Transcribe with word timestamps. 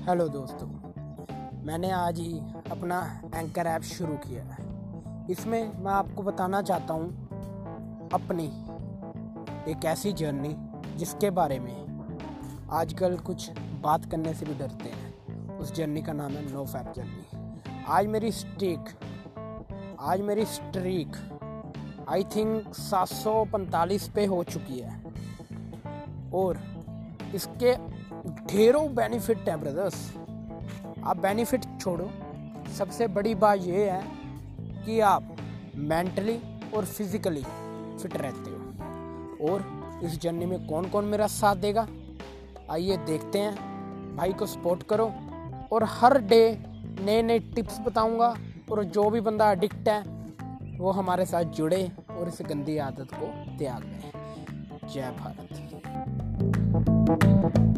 Hello 0.00 0.26
दोस्तों, 0.28 0.66
मैंने 1.64 1.90
आज 1.90 2.18
ही 2.18 2.38
अपना 2.70 3.00
एंकर 3.34 3.66
ऐप 3.66 3.82
शुरू 3.82 4.14
किया 4.16 4.42
है। 4.44 5.26
इसमें 5.30 5.80
मैं 5.80 5.92
आपको 5.92 6.22
बताना 6.22 6.60
चाहता 6.62 6.94
हूँ 6.94 8.08
अपनी 8.14 8.46
एक 9.72 9.84
ऐसी 9.84 10.12
जर्नी 10.12 10.54
जिसके 10.96 11.30
बारे 11.30 11.58
में। 11.58 12.68
आजकल 12.70 13.16
कुछ 13.16 13.50
बात 13.82 14.04
करने 14.04 14.34
से 14.34 14.46
भी 14.46 14.54
डरते 14.54 14.88
हैं। 14.88 15.58
उस 15.58 15.74
जर्नी 15.74 16.02
का 16.02 16.12
नाम 16.12 16.32
है 16.32 16.52
नो 16.52 16.64
फैप 16.64 16.92
जर्नी 16.96 17.84
आज 17.88 18.06
मेरी 18.06 18.32
स्ट्रीक 18.32 18.90
आज 20.00 20.20
मेरी 20.20 20.44
स्ट्रीक 20.46 21.16
आई 22.08 22.24
थिंक 22.36 22.74
745 22.74 24.08
पे 24.08 24.26
हो 24.26 24.42
चुकी 24.44 24.78
है। 24.78 25.00
और 26.34 26.58
इसके 27.34 27.74
ढेरों 28.26 28.94
बेनिफिट 28.94 29.48
हैं 29.48 29.60
ब्रदर्स 29.60 30.14
आप 31.04 31.16
बेनिफिट 31.16 31.64
छोड़ो। 31.80 32.10
सबसे 32.78 33.06
बड़ी 33.06 33.34
बात 33.34 33.58
यह 33.58 33.94
है 33.94 34.04
कि 34.84 35.00
आप 35.00 35.36
मेंटली 35.76 36.40
और 36.74 36.84
फिजिकली 36.84 37.44
फिट 38.02 38.16
रहते 38.16 38.50
हो। 38.50 38.56
और 39.50 39.80
इस 40.04 40.20
जर्नी 40.20 40.46
में 40.46 40.66
कौन 40.66 40.88
कौन 40.88 41.04
मेरा 41.04 41.26
साथ 41.26 41.56
देगा? 41.56 41.88
आइए 42.70 42.96
देखते 42.96 43.38
हैं। 43.38 43.70
भाई 44.16 44.32
को 44.32 44.46
सपोर्ट 44.46 44.82
करो। 44.82 45.12
और 45.72 45.84
हर 45.84 46.18
डे 46.18 46.62
नए 47.00 47.22
नए 47.22 47.38
टिप्स 47.38 47.80
बताऊँगा। 47.80 48.36
और 48.72 48.84
जो 48.84 49.10
भी 49.10 49.20
बंदा 49.20 49.52
एडिक्ट 49.52 49.88
है, 49.88 50.04
वो 50.78 50.90
हमारे 50.90 51.26
साथ 51.26 51.42
जुड़े 51.42 51.92
और 52.10 52.28
इस 52.28 52.38
गंदी 52.42 52.78
आदत 52.78 53.08
को 53.14 53.58
त्याग 53.58 53.82
दें। 53.82 54.12
जय 54.88 55.10
भारत। 55.10 57.69